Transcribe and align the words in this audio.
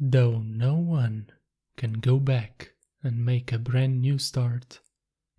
Though 0.00 0.38
no 0.38 0.74
one 0.74 1.30
can 1.76 1.94
go 1.94 2.20
back 2.20 2.74
and 3.02 3.24
make 3.24 3.52
a 3.52 3.58
brand 3.58 4.00
new 4.00 4.16
start, 4.16 4.78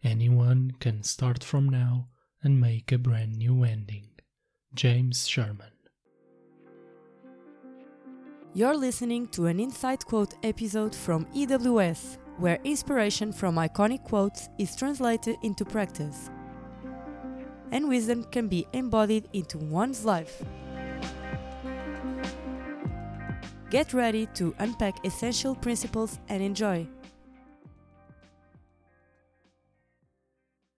anyone 0.04 0.74
can 0.82 1.02
start 1.04 1.46
from 1.46 1.70
now 1.70 2.10
and 2.44 2.60
make 2.60 2.92
a 2.92 2.98
brand 2.98 3.38
new 3.38 3.64
ending. 3.64 4.10
James 4.74 5.28
Sherman. 5.30 5.72
You're 8.54 8.76
listening 8.76 9.30
to 9.30 9.46
an 9.46 9.62
Inside 9.62 10.06
Quote 10.06 10.34
episode 10.44 10.94
from 10.94 11.26
EWS, 11.28 12.18
where 12.38 12.60
inspiration 12.66 13.32
from 13.32 13.56
iconic 13.56 14.04
quotes 14.04 14.50
is 14.58 14.76
translated 14.76 15.38
into 15.42 15.64
practice, 15.64 16.30
and 17.72 17.88
wisdom 17.88 18.26
can 18.26 18.50
be 18.50 18.68
embodied 18.74 19.30
into 19.32 19.58
one's 19.58 20.04
life. 20.04 20.44
Get 23.70 23.94
ready 23.94 24.26
to 24.34 24.56
unpack 24.58 25.06
essential 25.06 25.54
principles 25.54 26.18
and 26.28 26.42
enjoy. 26.42 26.88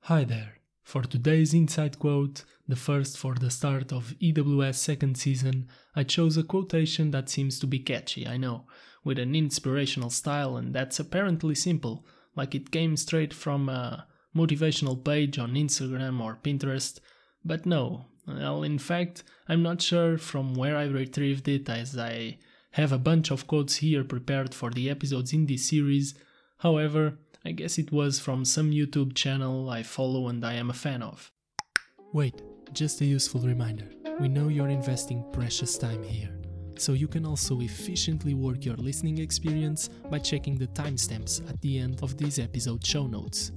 Hi 0.01 0.25
there. 0.25 0.57
For 0.83 1.03
today's 1.03 1.53
Inside 1.53 1.99
Quote, 1.99 2.43
the 2.67 2.75
first 2.75 3.17
for 3.17 3.35
the 3.35 3.49
start 3.49 3.93
of 3.93 4.13
EWS 4.21 4.75
second 4.75 5.15
season, 5.15 5.69
I 5.95 6.03
chose 6.03 6.35
a 6.35 6.43
quotation 6.43 7.11
that 7.11 7.29
seems 7.29 7.59
to 7.59 7.67
be 7.67 7.79
catchy, 7.79 8.27
I 8.27 8.35
know, 8.35 8.65
with 9.05 9.19
an 9.19 9.35
inspirational 9.35 10.09
style 10.09 10.57
and 10.57 10.75
that's 10.75 10.99
apparently 10.99 11.55
simple, 11.55 12.05
like 12.35 12.53
it 12.55 12.71
came 12.71 12.97
straight 12.97 13.33
from 13.33 13.69
a 13.69 14.05
motivational 14.35 15.01
page 15.01 15.39
on 15.39 15.53
Instagram 15.53 16.21
or 16.21 16.39
Pinterest, 16.43 16.99
but 17.45 17.65
no, 17.65 18.07
well, 18.27 18.63
in 18.63 18.79
fact, 18.79 19.23
I'm 19.47 19.63
not 19.63 19.81
sure 19.81 20.17
from 20.17 20.55
where 20.55 20.75
I 20.75 20.85
retrieved 20.85 21.47
it 21.47 21.69
as 21.69 21.97
I 21.97 22.37
have 22.71 22.91
a 22.91 22.97
bunch 22.97 23.31
of 23.31 23.47
quotes 23.47 23.77
here 23.77 24.03
prepared 24.03 24.53
for 24.53 24.69
the 24.69 24.89
episodes 24.89 25.33
in 25.33 25.45
this 25.45 25.65
series. 25.65 26.13
However, 26.57 27.17
I 27.43 27.51
guess 27.51 27.77
it 27.77 27.91
was 27.91 28.19
from 28.19 28.45
some 28.45 28.71
YouTube 28.71 29.13
channel 29.13 29.69
I 29.69 29.83
follow 29.83 30.29
and 30.29 30.45
I 30.45 30.53
am 30.53 30.69
a 30.69 30.73
fan 30.73 31.01
of. 31.01 31.31
Wait, 32.13 32.41
just 32.71 33.01
a 33.01 33.05
useful 33.05 33.41
reminder. 33.41 33.87
We 34.19 34.29
know 34.29 34.47
you're 34.47 34.69
investing 34.69 35.25
precious 35.33 35.77
time 35.77 36.03
here, 36.03 36.29
so 36.77 36.93
you 36.93 37.07
can 37.07 37.25
also 37.25 37.59
efficiently 37.59 38.35
work 38.35 38.63
your 38.63 38.77
listening 38.77 39.17
experience 39.17 39.89
by 40.09 40.19
checking 40.19 40.57
the 40.57 40.67
timestamps 40.67 41.47
at 41.49 41.59
the 41.61 41.79
end 41.79 42.01
of 42.03 42.17
this 42.17 42.39
episode 42.39 42.85
show 42.85 43.07
notes. 43.07 43.51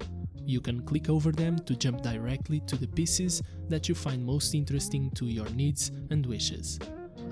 You 0.47 0.61
can 0.61 0.83
click 0.83 1.09
over 1.09 1.31
them 1.31 1.59
to 1.61 1.77
jump 1.77 2.03
directly 2.03 2.61
to 2.67 2.77
the 2.77 2.89
pieces 2.89 3.43
that 3.69 3.89
you 3.89 3.95
find 3.95 4.25
most 4.25 4.55
interesting 4.55 5.11
to 5.13 5.27
your 5.27 5.49
needs 5.51 5.93
and 6.11 6.27
wishes. 6.27 6.79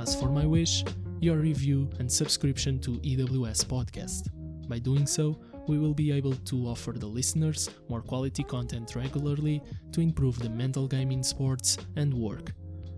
As 0.00 0.18
for 0.18 0.28
my 0.28 0.46
wish, 0.46 0.84
your 1.22 1.36
review 1.36 1.88
and 2.00 2.10
subscription 2.10 2.80
to 2.80 2.98
EWS 2.98 3.64
Podcast. 3.64 4.28
By 4.68 4.80
doing 4.80 5.06
so, 5.06 5.40
we 5.68 5.78
will 5.78 5.94
be 5.94 6.10
able 6.10 6.34
to 6.34 6.66
offer 6.66 6.90
the 6.90 7.06
listeners 7.06 7.70
more 7.88 8.02
quality 8.02 8.42
content 8.42 8.96
regularly 8.96 9.62
to 9.92 10.00
improve 10.00 10.36
the 10.40 10.50
mental 10.50 10.88
game 10.88 11.12
in 11.12 11.22
sports 11.22 11.78
and 11.94 12.12
work. 12.12 12.50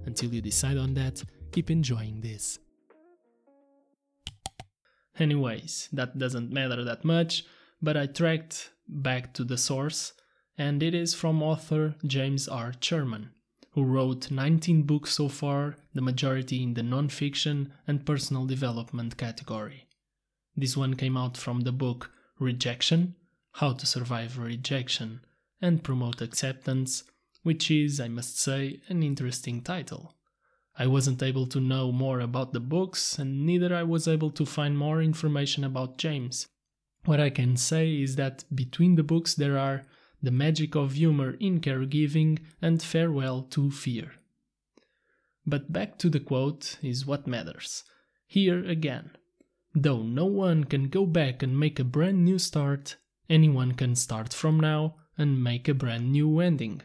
Until 0.07 0.33
you 0.33 0.41
decide 0.41 0.79
on 0.79 0.95
that, 0.95 1.23
keep 1.53 1.71
enjoying 1.71 2.23
this. 2.23 2.59
Anyways, 5.19 5.91
that 5.93 6.17
doesn't 6.17 6.51
matter 6.51 6.83
that 6.83 7.05
much, 7.05 7.45
but 7.83 7.95
I 7.95 8.07
tracked 8.07 8.71
back 8.89 9.35
to 9.35 9.45
the 9.45 9.59
source, 9.59 10.15
and 10.57 10.83
it 10.83 10.95
is 10.95 11.13
from 11.13 11.43
author 11.43 11.95
James 12.07 12.49
R. 12.49 12.73
Sherman 12.81 13.33
who 13.75 13.83
wrote 13.83 14.31
19 14.31 14.85
books 14.85 15.13
so 15.13 15.29
far, 15.29 15.77
the 15.95 16.01
majority 16.01 16.63
in 16.63 16.75
the 16.75 16.83
non-fiction 16.83 17.73
and 17.89 18.07
personal 18.07 18.47
development 18.47 19.17
category. 19.17 19.89
This 20.57 20.77
one 20.77 20.95
came 20.95 21.17
out 21.17 21.37
from 21.37 21.61
the 21.61 21.73
book 21.73 22.13
Rejection 22.39 23.17
How 23.53 23.73
to 23.73 23.85
Survive 23.85 24.39
Rejection 24.39 25.23
and 25.61 25.83
Promote 25.83 26.23
Acceptance, 26.23 27.03
which 27.43 27.69
is, 27.69 28.01
I 28.01 28.07
must 28.07 28.39
say, 28.39 28.81
an 28.89 29.03
interesting 29.03 29.61
title. 29.61 30.15
I 30.79 30.87
wasn't 30.87 31.23
able 31.23 31.47
to 31.47 31.61
know 31.61 31.91
more 31.91 32.21
about 32.21 32.53
the 32.53 32.61
books, 32.61 33.19
and 33.19 33.45
neither 33.45 33.75
I 33.75 33.83
was 33.83 34.07
able 34.07 34.31
to 34.33 34.47
find 34.47 34.79
more 34.79 35.03
information 35.03 35.65
about 35.65 35.99
James. 35.99 36.47
What 37.07 37.21
I 37.21 37.31
can 37.31 37.57
say 37.57 38.01
is 38.01 38.15
that 38.17 38.45
between 38.55 38.95
the 38.95 39.03
books 39.03 39.35
there 39.35 39.59
are 39.59 39.83
the 40.25 40.31
magic 40.31 40.75
of 40.75 40.95
humor 40.95 41.37
in 41.41 41.61
caregiving, 41.61 42.39
and 42.61 42.83
farewell 42.83 43.43
to 43.43 43.71
fear. 43.71 44.13
But 45.47 45.73
back 45.73 45.99
to 45.99 46.09
the 46.09 46.21
quote 46.21 46.79
is 46.83 47.07
what 47.07 47.27
matters. 47.27 47.85
Here 48.27 48.65
again. 48.65 49.11
Though 49.75 50.03
no 50.03 50.25
one 50.25 50.65
can 50.65 50.89
go 50.89 51.05
back 51.05 51.43
and 51.43 51.59
make 51.59 51.79
a 51.79 51.85
brand 51.85 52.25
new 52.25 52.39
start, 52.39 52.97
anyone 53.29 53.73
can 53.73 53.95
start 53.95 54.33
from 54.33 54.59
now 54.59 54.97
and 55.19 55.43
make 55.43 55.69
a 55.69 55.75
brand 55.75 56.13
new 56.13 56.41
ending. 56.41 56.83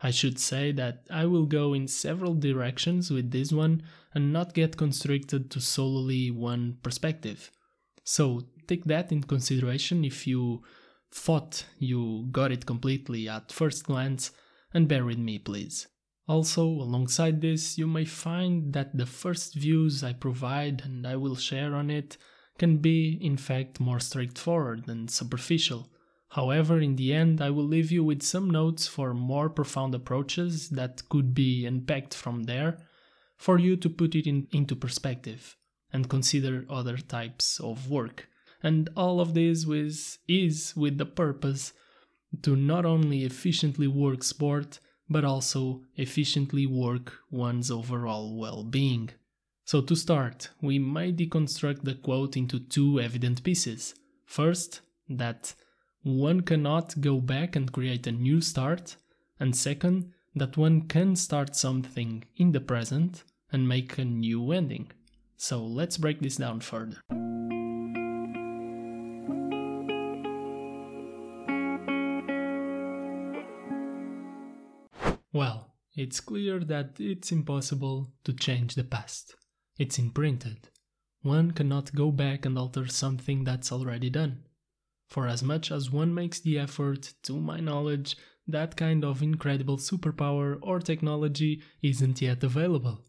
I 0.00 0.10
should 0.10 0.38
say 0.38 0.72
that 0.72 1.06
I 1.10 1.26
will 1.26 1.46
go 1.46 1.74
in 1.74 1.86
several 1.88 2.34
directions 2.34 3.10
with 3.10 3.30
this 3.30 3.52
one 3.52 3.82
and 4.14 4.32
not 4.32 4.54
get 4.54 4.76
constricted 4.76 5.50
to 5.50 5.60
solely 5.60 6.30
one 6.30 6.78
perspective. 6.82 7.50
So 8.04 8.42
take 8.66 8.84
that 8.86 9.12
in 9.12 9.22
consideration 9.22 10.04
if 10.04 10.26
you 10.26 10.62
thought 11.12 11.66
you 11.78 12.28
got 12.32 12.52
it 12.52 12.66
completely 12.66 13.28
at 13.28 13.52
first 13.52 13.84
glance, 13.84 14.30
and 14.72 14.88
bear 14.88 15.04
with 15.04 15.18
me, 15.18 15.38
please. 15.38 15.86
Also, 16.26 16.64
alongside 16.64 17.40
this, 17.40 17.76
you 17.76 17.86
may 17.86 18.04
find 18.04 18.72
that 18.72 18.96
the 18.96 19.06
first 19.06 19.54
views 19.54 20.02
I 20.02 20.12
provide 20.12 20.82
and 20.84 21.06
I 21.06 21.16
will 21.16 21.36
share 21.36 21.74
on 21.74 21.90
it 21.90 22.16
can 22.58 22.78
be, 22.78 23.18
in 23.20 23.36
fact, 23.36 23.80
more 23.80 24.00
straightforward 24.00 24.88
and 24.88 25.10
superficial. 25.10 25.90
However, 26.30 26.80
in 26.80 26.96
the 26.96 27.12
end, 27.12 27.42
I 27.42 27.50
will 27.50 27.66
leave 27.66 27.92
you 27.92 28.04
with 28.04 28.22
some 28.22 28.48
notes 28.48 28.86
for 28.86 29.12
more 29.12 29.50
profound 29.50 29.94
approaches 29.94 30.70
that 30.70 31.08
could 31.10 31.34
be 31.34 31.66
unpacked 31.66 32.14
from 32.14 32.44
there 32.44 32.78
for 33.36 33.58
you 33.58 33.76
to 33.76 33.90
put 33.90 34.14
it 34.14 34.26
in, 34.26 34.46
into 34.52 34.74
perspective 34.74 35.56
and 35.92 36.08
consider 36.08 36.64
other 36.70 36.96
types 36.96 37.60
of 37.60 37.90
work 37.90 38.28
and 38.62 38.88
all 38.96 39.20
of 39.20 39.34
this 39.34 39.66
with, 39.66 40.18
is 40.28 40.74
with 40.76 40.98
the 40.98 41.06
purpose 41.06 41.72
to 42.42 42.56
not 42.56 42.86
only 42.86 43.24
efficiently 43.24 43.86
work 43.86 44.22
sport, 44.22 44.78
but 45.08 45.24
also 45.24 45.82
efficiently 45.96 46.66
work 46.66 47.12
one's 47.30 47.70
overall 47.70 48.38
well 48.38 48.64
being. 48.64 49.10
So, 49.64 49.80
to 49.82 49.94
start, 49.94 50.50
we 50.60 50.78
may 50.78 51.12
deconstruct 51.12 51.82
the 51.82 51.94
quote 51.94 52.36
into 52.36 52.58
two 52.58 53.00
evident 53.00 53.42
pieces. 53.42 53.94
First, 54.24 54.80
that 55.08 55.54
one 56.02 56.40
cannot 56.40 57.00
go 57.00 57.20
back 57.20 57.54
and 57.54 57.70
create 57.70 58.06
a 58.06 58.12
new 58.12 58.40
start, 58.40 58.96
and 59.38 59.54
second, 59.54 60.12
that 60.34 60.56
one 60.56 60.88
can 60.88 61.14
start 61.14 61.54
something 61.54 62.24
in 62.36 62.52
the 62.52 62.60
present 62.60 63.24
and 63.52 63.68
make 63.68 63.98
a 63.98 64.04
new 64.04 64.50
ending. 64.50 64.90
So, 65.36 65.64
let's 65.64 65.98
break 65.98 66.20
this 66.20 66.36
down 66.36 66.60
further. 66.60 66.98
It's 76.02 76.20
clear 76.20 76.58
that 76.64 76.96
it's 76.98 77.30
impossible 77.32 78.12
to 78.24 78.32
change 78.32 78.74
the 78.74 78.84
past. 78.84 79.34
It's 79.78 79.98
imprinted. 79.98 80.68
One 81.22 81.52
cannot 81.52 81.94
go 81.94 82.10
back 82.10 82.44
and 82.44 82.58
alter 82.58 82.88
something 82.88 83.44
that's 83.44 83.70
already 83.70 84.10
done. 84.10 84.44
For 85.08 85.28
as 85.28 85.42
much 85.42 85.70
as 85.70 85.90
one 85.90 86.12
makes 86.12 86.40
the 86.40 86.58
effort, 86.58 87.14
to 87.22 87.40
my 87.40 87.60
knowledge, 87.60 88.16
that 88.48 88.76
kind 88.76 89.04
of 89.04 89.22
incredible 89.22 89.76
superpower 89.76 90.58
or 90.62 90.80
technology 90.80 91.62
isn't 91.82 92.20
yet 92.20 92.42
available. 92.42 93.04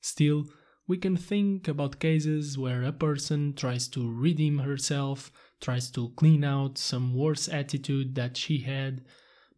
Still, 0.00 0.44
we 0.86 0.98
can 0.98 1.16
think 1.16 1.66
about 1.66 1.98
cases 1.98 2.56
where 2.56 2.84
a 2.84 2.92
person 2.92 3.54
tries 3.54 3.88
to 3.88 4.08
redeem 4.08 4.58
herself, 4.58 5.32
tries 5.60 5.90
to 5.90 6.10
clean 6.10 6.44
out 6.44 6.78
some 6.78 7.14
worse 7.14 7.48
attitude 7.48 8.14
that 8.14 8.36
she 8.36 8.58
had, 8.58 9.02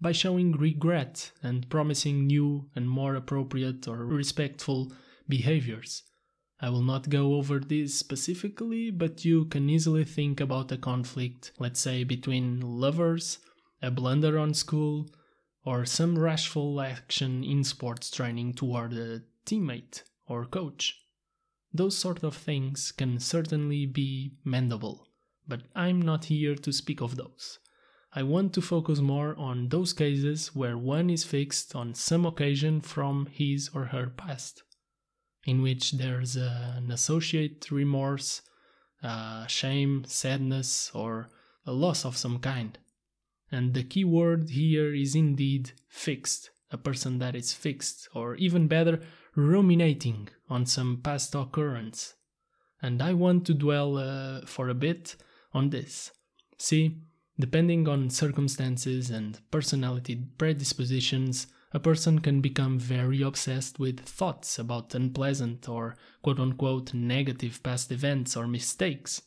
by 0.00 0.12
showing 0.12 0.52
regret 0.52 1.32
and 1.42 1.68
promising 1.68 2.26
new 2.26 2.68
and 2.74 2.88
more 2.88 3.14
appropriate 3.14 3.88
or 3.88 4.04
respectful 4.04 4.92
behaviors. 5.28 6.02
I 6.60 6.70
will 6.70 6.82
not 6.82 7.08
go 7.08 7.34
over 7.34 7.60
this 7.60 7.94
specifically, 7.94 8.90
but 8.90 9.24
you 9.24 9.44
can 9.44 9.70
easily 9.70 10.04
think 10.04 10.40
about 10.40 10.72
a 10.72 10.76
conflict, 10.76 11.52
let's 11.58 11.80
say 11.80 12.02
between 12.04 12.60
lovers, 12.60 13.38
a 13.80 13.90
blunder 13.90 14.38
on 14.38 14.54
school, 14.54 15.08
or 15.64 15.84
some 15.84 16.18
rashful 16.18 16.80
action 16.80 17.44
in 17.44 17.62
sports 17.62 18.10
training 18.10 18.54
toward 18.54 18.92
a 18.92 19.22
teammate 19.46 20.02
or 20.26 20.46
coach. 20.46 21.00
Those 21.72 21.96
sort 21.96 22.24
of 22.24 22.34
things 22.34 22.90
can 22.90 23.20
certainly 23.20 23.86
be 23.86 24.32
mendable, 24.44 25.00
but 25.46 25.62
I'm 25.76 26.00
not 26.02 26.24
here 26.24 26.54
to 26.56 26.72
speak 26.72 27.00
of 27.00 27.16
those. 27.16 27.58
I 28.18 28.24
want 28.24 28.52
to 28.54 28.60
focus 28.60 28.98
more 28.98 29.36
on 29.38 29.68
those 29.68 29.92
cases 29.92 30.52
where 30.52 30.76
one 30.76 31.08
is 31.08 31.22
fixed 31.22 31.76
on 31.76 31.94
some 31.94 32.26
occasion 32.26 32.80
from 32.80 33.28
his 33.30 33.70
or 33.72 33.84
her 33.84 34.08
past, 34.08 34.64
in 35.44 35.62
which 35.62 35.92
there's 35.92 36.34
an 36.34 36.90
associate 36.90 37.70
remorse, 37.70 38.42
uh, 39.04 39.46
shame, 39.46 40.02
sadness, 40.04 40.90
or 40.92 41.28
a 41.64 41.70
loss 41.72 42.04
of 42.04 42.16
some 42.16 42.40
kind. 42.40 42.76
And 43.52 43.72
the 43.72 43.84
key 43.84 44.02
word 44.02 44.50
here 44.50 44.92
is 44.92 45.14
indeed 45.14 45.70
fixed, 45.88 46.50
a 46.72 46.76
person 46.76 47.20
that 47.20 47.36
is 47.36 47.52
fixed, 47.52 48.08
or 48.16 48.34
even 48.34 48.66
better, 48.66 48.98
ruminating 49.36 50.28
on 50.50 50.66
some 50.66 51.02
past 51.04 51.36
occurrence. 51.36 52.14
And 52.82 53.00
I 53.00 53.12
want 53.12 53.46
to 53.46 53.54
dwell 53.54 53.96
uh, 53.96 54.40
for 54.44 54.68
a 54.68 54.74
bit 54.74 55.14
on 55.54 55.70
this. 55.70 56.10
See, 56.58 57.02
depending 57.38 57.88
on 57.88 58.10
circumstances 58.10 59.10
and 59.10 59.38
personality 59.50 60.24
predispositions, 60.38 61.46
a 61.72 61.78
person 61.78 62.18
can 62.18 62.40
become 62.40 62.78
very 62.78 63.22
obsessed 63.22 63.78
with 63.78 64.00
thoughts 64.00 64.58
about 64.58 64.94
unpleasant 64.94 65.68
or 65.68 65.96
quote 66.22 66.40
unquote 66.40 66.94
negative 66.94 67.62
past 67.62 67.92
events 67.92 68.36
or 68.36 68.46
mistakes. 68.46 69.22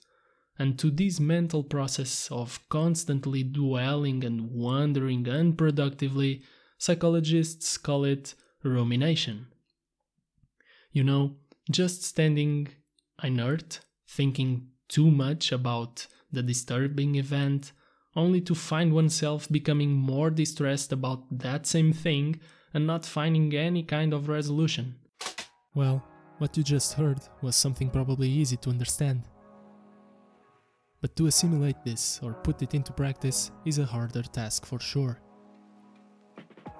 And 0.57 0.77
to 0.79 0.91
this 0.91 1.19
mental 1.19 1.63
process 1.63 2.29
of 2.31 2.59
constantly 2.69 3.43
dwelling 3.43 4.23
and 4.23 4.51
wondering 4.51 5.25
unproductively, 5.25 6.43
psychologists 6.77 7.77
call 7.77 8.05
it 8.05 8.33
rumination. 8.63 9.47
You 10.91 11.03
know, 11.03 11.37
just 11.69 12.03
standing 12.03 12.67
inert, 13.23 13.79
thinking 14.07 14.67
too 14.87 15.09
much 15.09 15.51
about 15.51 16.07
the 16.31 16.43
disturbing 16.43 17.15
event, 17.15 17.71
only 18.15 18.41
to 18.41 18.55
find 18.55 18.93
oneself 18.93 19.47
becoming 19.49 19.91
more 19.91 20.29
distressed 20.29 20.91
about 20.91 21.23
that 21.31 21.65
same 21.65 21.93
thing 21.93 22.39
and 22.73 22.85
not 22.85 23.05
finding 23.05 23.53
any 23.55 23.83
kind 23.83 24.13
of 24.13 24.27
resolution. 24.27 24.95
Well, 25.73 26.03
what 26.37 26.57
you 26.57 26.63
just 26.63 26.93
heard 26.93 27.19
was 27.41 27.55
something 27.55 27.89
probably 27.89 28.29
easy 28.29 28.57
to 28.57 28.69
understand. 28.69 29.23
But 31.01 31.15
to 31.15 31.27
assimilate 31.27 31.83
this 31.83 32.19
or 32.21 32.33
put 32.33 32.61
it 32.61 32.73
into 32.73 32.91
practice 32.91 33.51
is 33.65 33.79
a 33.79 33.85
harder 33.85 34.23
task 34.23 34.65
for 34.65 34.79
sure. 34.79 35.19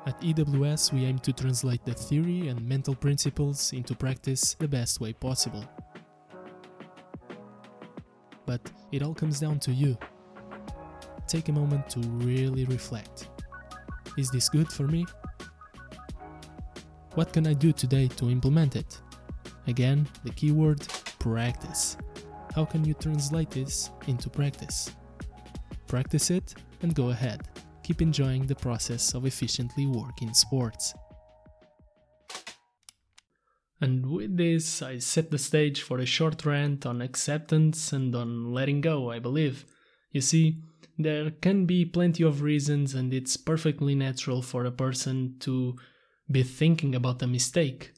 At 0.05 0.19
EWS, 0.21 0.93
we 0.93 1.05
aim 1.05 1.19
to 1.19 1.31
translate 1.31 1.85
the 1.85 1.93
theory 1.93 2.47
and 2.47 2.67
mental 2.67 2.95
principles 2.95 3.71
into 3.71 3.95
practice 3.95 4.55
the 4.55 4.67
best 4.67 4.99
way 4.99 5.13
possible. 5.13 5.63
But 8.47 8.71
it 8.91 9.03
all 9.03 9.13
comes 9.13 9.39
down 9.39 9.59
to 9.59 9.71
you. 9.71 9.97
Take 11.31 11.47
a 11.47 11.53
moment 11.53 11.89
to 11.91 12.01
really 12.27 12.65
reflect. 12.65 13.29
Is 14.17 14.29
this 14.31 14.49
good 14.49 14.67
for 14.67 14.85
me? 14.85 15.05
What 17.15 17.31
can 17.31 17.47
I 17.47 17.53
do 17.53 17.71
today 17.71 18.09
to 18.17 18.29
implement 18.29 18.75
it? 18.75 18.99
Again, 19.65 20.09
the 20.25 20.31
keyword 20.31 20.85
practice. 21.19 21.95
How 22.53 22.65
can 22.65 22.83
you 22.83 22.93
translate 22.95 23.49
this 23.49 23.91
into 24.07 24.29
practice? 24.29 24.91
Practice 25.87 26.31
it 26.31 26.53
and 26.81 26.93
go 26.93 27.11
ahead. 27.11 27.47
Keep 27.81 28.01
enjoying 28.01 28.45
the 28.45 28.55
process 28.55 29.13
of 29.13 29.25
efficiently 29.25 29.87
working 29.87 30.33
sports. 30.33 30.93
And 33.79 34.05
with 34.05 34.35
this, 34.35 34.81
I 34.81 34.97
set 34.97 35.31
the 35.31 35.37
stage 35.37 35.81
for 35.81 35.99
a 35.99 36.05
short 36.05 36.45
rant 36.45 36.85
on 36.85 37.01
acceptance 37.01 37.93
and 37.93 38.13
on 38.13 38.51
letting 38.51 38.81
go, 38.81 39.09
I 39.09 39.19
believe. 39.19 39.63
You 40.11 40.19
see, 40.19 40.57
there 41.01 41.31
can 41.31 41.65
be 41.65 41.85
plenty 41.85 42.23
of 42.23 42.41
reasons, 42.41 42.93
and 42.93 43.13
it's 43.13 43.37
perfectly 43.37 43.95
natural 43.95 44.41
for 44.41 44.65
a 44.65 44.71
person 44.71 45.35
to 45.39 45.75
be 46.29 46.43
thinking 46.43 46.95
about 46.95 47.21
a 47.21 47.27
mistake. 47.27 47.93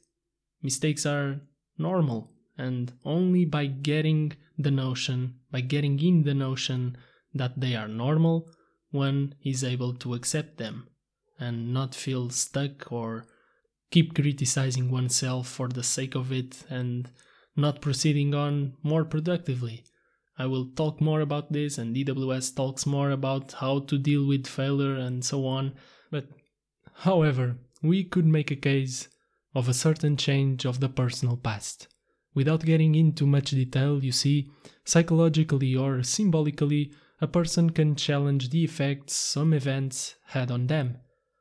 Mistakes 0.62 1.06
are 1.06 1.40
normal, 1.78 2.30
and 2.56 2.92
only 3.04 3.44
by 3.44 3.66
getting 3.66 4.32
the 4.58 4.70
notion, 4.70 5.34
by 5.50 5.60
getting 5.60 5.98
in 6.00 6.22
the 6.22 6.34
notion 6.34 6.96
that 7.34 7.60
they 7.60 7.74
are 7.74 7.88
normal, 7.88 8.48
one 8.90 9.34
is 9.44 9.64
able 9.64 9.92
to 9.94 10.14
accept 10.14 10.56
them 10.58 10.88
and 11.38 11.74
not 11.74 11.94
feel 11.94 12.30
stuck 12.30 12.92
or 12.92 13.26
keep 13.90 14.14
criticizing 14.14 14.90
oneself 14.90 15.48
for 15.48 15.68
the 15.68 15.82
sake 15.82 16.14
of 16.14 16.32
it 16.32 16.64
and 16.70 17.10
not 17.56 17.80
proceeding 17.80 18.34
on 18.34 18.74
more 18.82 19.04
productively. 19.04 19.84
I 20.36 20.46
will 20.46 20.66
talk 20.66 21.00
more 21.00 21.20
about 21.20 21.52
this, 21.52 21.78
and 21.78 21.94
EWS 21.94 22.56
talks 22.56 22.86
more 22.86 23.10
about 23.10 23.52
how 23.52 23.80
to 23.80 23.98
deal 23.98 24.26
with 24.26 24.46
failure 24.46 24.96
and 24.96 25.24
so 25.24 25.46
on. 25.46 25.74
But, 26.10 26.26
however, 26.94 27.56
we 27.82 28.04
could 28.04 28.26
make 28.26 28.50
a 28.50 28.56
case 28.56 29.08
of 29.54 29.68
a 29.68 29.74
certain 29.74 30.16
change 30.16 30.64
of 30.64 30.80
the 30.80 30.88
personal 30.88 31.36
past. 31.36 31.86
Without 32.34 32.64
getting 32.64 32.96
into 32.96 33.26
much 33.26 33.50
detail, 33.50 34.02
you 34.02 34.10
see, 34.10 34.50
psychologically 34.84 35.76
or 35.76 36.02
symbolically, 36.02 36.92
a 37.20 37.28
person 37.28 37.70
can 37.70 37.94
challenge 37.94 38.50
the 38.50 38.64
effects 38.64 39.14
some 39.14 39.52
events 39.52 40.16
had 40.26 40.50
on 40.50 40.66
them. 40.66 40.98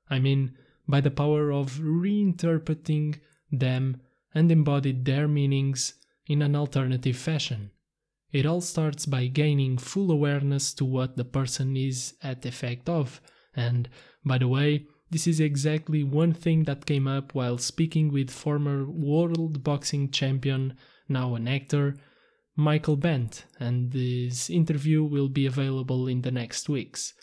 I 0.09 0.19
mean, 0.19 0.55
by 0.87 1.01
the 1.01 1.09
power 1.09 1.51
of 1.51 1.79
reinterpreting 1.79 3.19
them 3.51 4.01
and 4.35 4.51
embodied 4.51 5.05
their 5.05 5.27
meanings 5.27 5.95
in 6.27 6.41
an 6.43 6.55
alternative 6.55 7.17
fashion. 7.17 7.71
It 8.33 8.45
all 8.45 8.61
starts 8.61 9.05
by 9.05 9.27
gaining 9.27 9.77
full 9.77 10.11
awareness 10.11 10.73
to 10.73 10.83
what 10.83 11.15
the 11.15 11.23
person 11.23 11.77
is 11.77 12.15
at 12.21 12.45
effect 12.45 12.89
of, 12.89 13.21
and, 13.55 13.87
by 14.25 14.39
the 14.39 14.47
way, 14.47 14.87
this 15.11 15.27
is 15.27 15.39
exactly 15.39 16.03
one 16.03 16.33
thing 16.33 16.63
that 16.63 16.87
came 16.87 17.07
up 17.07 17.35
while 17.35 17.59
speaking 17.59 18.11
with 18.11 18.31
former 18.31 18.85
world 18.89 19.63
boxing 19.63 20.09
champion, 20.09 20.75
now 21.07 21.35
an 21.35 21.47
actor, 21.47 21.95
Michael 22.55 22.97
Bentt, 22.97 23.45
and 23.59 23.91
this 23.91 24.49
interview 24.49 25.03
will 25.03 25.29
be 25.29 25.45
available 25.45 26.07
in 26.07 26.23
the 26.23 26.31
next 26.31 26.67
weeks. 26.67 27.13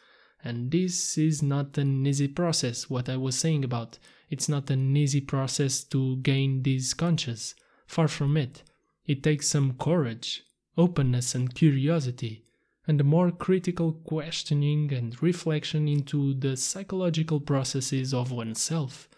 And 0.44 0.70
this 0.70 1.18
is 1.18 1.42
not 1.42 1.76
an 1.78 2.06
easy 2.06 2.28
process, 2.28 2.88
what 2.88 3.08
I 3.08 3.16
was 3.16 3.36
saying 3.36 3.64
about. 3.64 3.98
It's 4.30 4.48
not 4.48 4.70
an 4.70 4.96
easy 4.96 5.20
process 5.20 5.82
to 5.84 6.18
gain 6.18 6.62
this 6.62 6.94
conscious. 6.94 7.54
Far 7.86 8.06
from 8.06 8.36
it. 8.36 8.62
It 9.04 9.24
takes 9.24 9.48
some 9.48 9.74
courage, 9.74 10.44
openness, 10.76 11.34
and 11.34 11.54
curiosity, 11.54 12.44
and 12.86 13.04
more 13.04 13.30
critical 13.30 13.92
questioning 13.92 14.92
and 14.92 15.22
reflection 15.22 15.88
into 15.88 16.34
the 16.34 16.56
psychological 16.56 17.40
processes 17.40 18.12
of 18.14 18.32
oneself. 18.32 19.08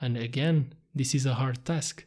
And 0.00 0.16
again, 0.16 0.74
this 0.94 1.14
is 1.14 1.26
a 1.26 1.34
hard 1.34 1.64
task. 1.64 2.04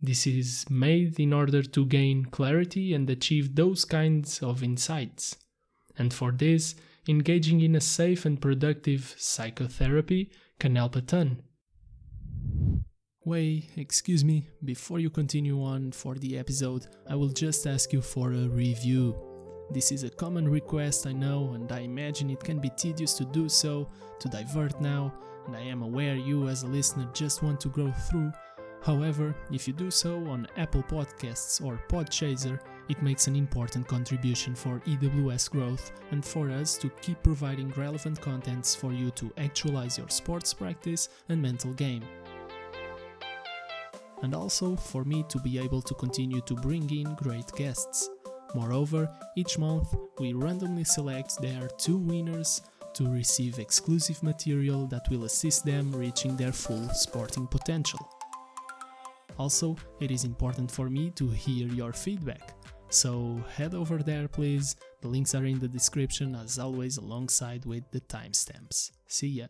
This 0.00 0.26
is 0.26 0.68
made 0.68 1.18
in 1.18 1.32
order 1.32 1.62
to 1.62 1.86
gain 1.86 2.26
clarity 2.26 2.92
and 2.92 3.08
achieve 3.08 3.54
those 3.54 3.84
kinds 3.84 4.42
of 4.42 4.62
insights. 4.62 5.36
And 5.96 6.12
for 6.12 6.32
this, 6.32 6.74
engaging 7.08 7.60
in 7.60 7.74
a 7.74 7.80
safe 7.80 8.26
and 8.26 8.40
productive 8.40 9.14
psychotherapy 9.18 10.30
can 10.58 10.76
help 10.76 10.96
a 10.96 11.00
ton. 11.00 11.42
Wait, 13.26 13.70
excuse 13.78 14.22
me, 14.22 14.46
before 14.66 14.98
you 14.98 15.08
continue 15.08 15.62
on 15.62 15.90
for 15.90 16.14
the 16.16 16.36
episode, 16.36 16.86
I 17.08 17.14
will 17.14 17.30
just 17.30 17.66
ask 17.66 17.90
you 17.90 18.02
for 18.02 18.32
a 18.32 18.48
review. 18.48 19.16
This 19.70 19.92
is 19.92 20.02
a 20.04 20.10
common 20.10 20.46
request, 20.46 21.06
I 21.06 21.12
know, 21.12 21.52
and 21.54 21.72
I 21.72 21.78
imagine 21.78 22.28
it 22.28 22.44
can 22.44 22.58
be 22.58 22.68
tedious 22.76 23.14
to 23.14 23.24
do 23.24 23.48
so, 23.48 23.88
to 24.18 24.28
divert 24.28 24.78
now, 24.78 25.14
and 25.46 25.56
I 25.56 25.62
am 25.62 25.80
aware 25.80 26.16
you 26.16 26.48
as 26.48 26.64
a 26.64 26.66
listener 26.66 27.08
just 27.14 27.42
want 27.42 27.60
to 27.60 27.70
go 27.70 27.90
through. 28.10 28.30
However, 28.82 29.34
if 29.50 29.66
you 29.66 29.72
do 29.72 29.90
so 29.90 30.16
on 30.26 30.46
Apple 30.58 30.82
Podcasts 30.82 31.64
or 31.64 31.80
Podchaser, 31.88 32.60
it 32.90 33.02
makes 33.02 33.26
an 33.26 33.36
important 33.36 33.88
contribution 33.88 34.54
for 34.54 34.80
EWS 34.80 35.50
growth 35.50 35.92
and 36.10 36.22
for 36.22 36.50
us 36.50 36.76
to 36.76 36.90
keep 37.00 37.22
providing 37.22 37.72
relevant 37.78 38.20
contents 38.20 38.74
for 38.74 38.92
you 38.92 39.10
to 39.12 39.32
actualize 39.38 39.96
your 39.96 40.10
sports 40.10 40.52
practice 40.52 41.08
and 41.30 41.40
mental 41.40 41.72
game. 41.72 42.04
And 44.22 44.34
also 44.34 44.76
for 44.76 45.04
me 45.04 45.24
to 45.28 45.38
be 45.40 45.58
able 45.58 45.82
to 45.82 45.94
continue 45.94 46.40
to 46.42 46.54
bring 46.54 46.90
in 46.90 47.14
great 47.14 47.50
guests. 47.56 48.08
Moreover, 48.54 49.10
each 49.36 49.58
month 49.58 49.94
we 50.18 50.32
randomly 50.32 50.84
select 50.84 51.40
their 51.40 51.68
two 51.78 51.98
winners 51.98 52.62
to 52.94 53.10
receive 53.10 53.58
exclusive 53.58 54.22
material 54.22 54.86
that 54.86 55.08
will 55.10 55.24
assist 55.24 55.64
them 55.64 55.92
reaching 55.92 56.36
their 56.36 56.52
full 56.52 56.88
sporting 56.90 57.46
potential. 57.46 58.08
Also, 59.36 59.76
it 60.00 60.10
is 60.12 60.24
important 60.24 60.70
for 60.70 60.88
me 60.88 61.10
to 61.10 61.28
hear 61.28 61.66
your 61.66 61.92
feedback. 61.92 62.54
So 62.88 63.42
head 63.56 63.74
over 63.74 63.98
there 63.98 64.28
please, 64.28 64.76
the 65.00 65.08
links 65.08 65.34
are 65.34 65.44
in 65.44 65.58
the 65.58 65.66
description 65.66 66.36
as 66.36 66.58
always 66.58 66.96
alongside 66.96 67.66
with 67.66 67.82
the 67.90 68.00
timestamps. 68.02 68.92
See 69.08 69.26
ya! 69.26 69.46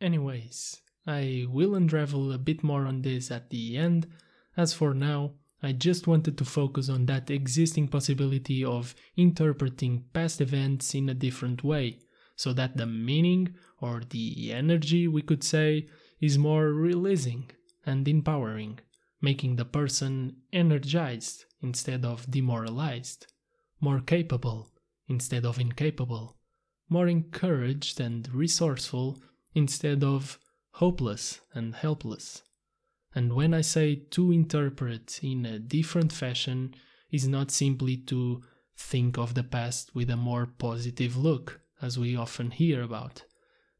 Anyways, 0.00 0.82
I 1.10 1.46
will 1.48 1.74
unravel 1.74 2.30
a 2.30 2.38
bit 2.38 2.62
more 2.62 2.86
on 2.86 3.02
this 3.02 3.32
at 3.32 3.50
the 3.50 3.76
end. 3.76 4.06
As 4.56 4.72
for 4.72 4.94
now, 4.94 5.32
I 5.60 5.72
just 5.72 6.06
wanted 6.06 6.38
to 6.38 6.44
focus 6.44 6.88
on 6.88 7.06
that 7.06 7.30
existing 7.30 7.88
possibility 7.88 8.64
of 8.64 8.94
interpreting 9.16 10.04
past 10.12 10.40
events 10.40 10.94
in 10.94 11.08
a 11.08 11.14
different 11.14 11.64
way, 11.64 11.98
so 12.36 12.52
that 12.52 12.76
the 12.76 12.86
meaning, 12.86 13.54
or 13.80 14.02
the 14.08 14.52
energy 14.52 15.08
we 15.08 15.22
could 15.22 15.42
say, 15.42 15.88
is 16.20 16.38
more 16.38 16.72
releasing 16.72 17.50
and 17.84 18.06
empowering, 18.06 18.78
making 19.20 19.56
the 19.56 19.64
person 19.64 20.36
energized 20.52 21.44
instead 21.60 22.04
of 22.04 22.30
demoralized, 22.30 23.26
more 23.80 24.00
capable 24.00 24.70
instead 25.08 25.44
of 25.44 25.58
incapable, 25.58 26.36
more 26.88 27.08
encouraged 27.08 27.98
and 28.00 28.32
resourceful 28.32 29.18
instead 29.54 30.04
of 30.04 30.38
hopeless 30.80 31.40
and 31.54 31.74
helpless. 31.74 32.42
And 33.14 33.34
when 33.34 33.52
I 33.52 33.60
say 33.60 33.96
to 34.12 34.32
interpret 34.32 35.20
in 35.22 35.44
a 35.44 35.58
different 35.58 36.10
fashion, 36.10 36.74
is 37.10 37.28
not 37.28 37.50
simply 37.50 37.96
to 37.96 38.42
think 38.78 39.18
of 39.18 39.34
the 39.34 39.42
past 39.42 39.94
with 39.94 40.08
a 40.10 40.16
more 40.16 40.46
positive 40.46 41.16
look, 41.16 41.60
as 41.82 41.98
we 41.98 42.16
often 42.16 42.50
hear 42.50 42.82
about. 42.82 43.24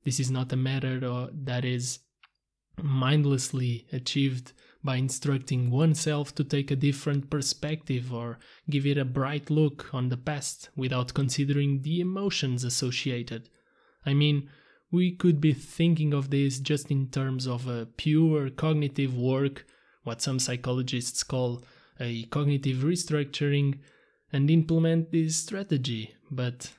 This 0.04 0.20
is 0.20 0.30
not 0.30 0.52
a 0.52 0.56
matter 0.56 1.00
uh, 1.02 1.28
that 1.32 1.64
is 1.64 2.00
mindlessly 2.82 3.86
achieved 3.92 4.52
by 4.82 4.96
instructing 4.96 5.70
oneself 5.70 6.34
to 6.34 6.44
take 6.44 6.70
a 6.70 6.76
different 6.76 7.30
perspective 7.30 8.12
or 8.12 8.38
give 8.68 8.86
it 8.86 8.98
a 8.98 9.04
bright 9.04 9.50
look 9.50 9.92
on 9.92 10.08
the 10.08 10.16
past 10.16 10.70
without 10.76 11.14
considering 11.14 11.82
the 11.82 12.00
emotions 12.00 12.64
associated. 12.64 13.48
I 14.04 14.14
mean, 14.14 14.48
we 14.90 15.12
could 15.12 15.40
be 15.40 15.52
thinking 15.52 16.12
of 16.12 16.30
this 16.30 16.58
just 16.58 16.90
in 16.90 17.08
terms 17.08 17.46
of 17.46 17.68
a 17.68 17.86
pure 17.96 18.50
cognitive 18.50 19.16
work, 19.16 19.66
what 20.02 20.22
some 20.22 20.38
psychologists 20.38 21.22
call 21.22 21.62
a 21.98 22.24
cognitive 22.24 22.78
restructuring, 22.78 23.78
and 24.32 24.50
implement 24.50 25.10
this 25.10 25.36
strategy, 25.36 26.14
but 26.30 26.72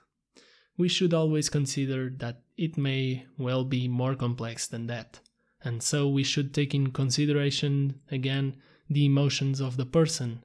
we 0.77 0.87
should 0.87 1.13
always 1.13 1.49
consider 1.49 2.09
that 2.17 2.41
it 2.57 2.77
may 2.77 3.25
well 3.37 3.63
be 3.63 3.87
more 3.87 4.15
complex 4.15 4.67
than 4.67 4.87
that. 4.87 5.19
And 5.63 5.83
so 5.83 6.07
we 6.07 6.23
should 6.23 6.53
take 6.53 6.73
in 6.73 6.91
consideration 6.91 7.99
again 8.09 8.55
the 8.89 9.05
emotions 9.05 9.59
of 9.61 9.77
the 9.77 9.85
person, 9.85 10.43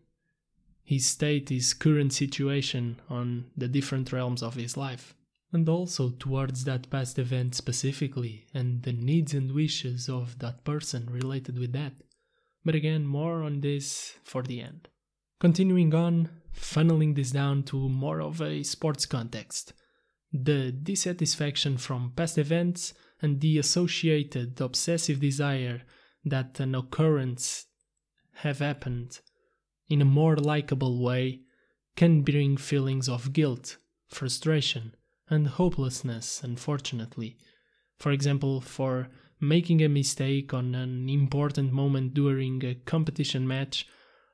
his 0.84 1.06
state, 1.06 1.48
his 1.48 1.74
current 1.74 2.12
situation 2.12 3.00
on 3.08 3.46
the 3.56 3.66
different 3.66 4.12
realms 4.12 4.42
of 4.42 4.54
his 4.54 4.76
life, 4.76 5.15
and 5.56 5.70
also 5.70 6.10
towards 6.10 6.64
that 6.64 6.90
past 6.90 7.18
event 7.18 7.54
specifically 7.54 8.44
and 8.52 8.82
the 8.82 8.92
needs 8.92 9.32
and 9.32 9.52
wishes 9.52 10.06
of 10.06 10.38
that 10.40 10.62
person 10.64 11.08
related 11.10 11.58
with 11.58 11.72
that. 11.72 11.94
But 12.62 12.74
again, 12.74 13.06
more 13.06 13.42
on 13.42 13.62
this 13.62 14.16
for 14.22 14.42
the 14.42 14.60
end. 14.60 14.88
Continuing 15.40 15.94
on, 15.94 16.28
funneling 16.54 17.14
this 17.16 17.30
down 17.30 17.62
to 17.70 17.88
more 17.88 18.20
of 18.20 18.42
a 18.42 18.62
sports 18.64 19.06
context. 19.06 19.72
The 20.30 20.72
dissatisfaction 20.72 21.78
from 21.78 22.12
past 22.14 22.36
events 22.36 22.92
and 23.22 23.40
the 23.40 23.56
associated 23.56 24.60
obsessive 24.60 25.20
desire 25.20 25.84
that 26.26 26.60
an 26.60 26.74
occurrence 26.74 27.64
have 28.44 28.58
happened 28.58 29.20
in 29.88 30.02
a 30.02 30.12
more 30.20 30.36
likable 30.36 31.02
way 31.02 31.40
can 31.96 32.20
bring 32.20 32.58
feelings 32.58 33.08
of 33.08 33.32
guilt, 33.32 33.78
frustration, 34.08 34.94
and 35.28 35.46
hopelessness, 35.46 36.42
unfortunately. 36.42 37.36
For 37.98 38.12
example, 38.12 38.60
for 38.60 39.08
making 39.40 39.82
a 39.82 39.88
mistake 39.88 40.54
on 40.54 40.74
an 40.74 41.08
important 41.08 41.72
moment 41.72 42.14
during 42.14 42.64
a 42.64 42.74
competition 42.74 43.46
match, 43.46 43.86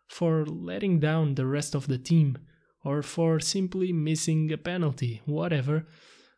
for 0.08 0.44
letting 0.44 1.00
down 1.00 1.34
the 1.34 1.46
rest 1.46 1.74
of 1.74 1.88
the 1.88 1.98
team, 1.98 2.38
or 2.84 3.02
for 3.02 3.40
simply 3.40 3.92
missing 3.92 4.52
a 4.52 4.58
penalty, 4.58 5.22
whatever, 5.24 5.86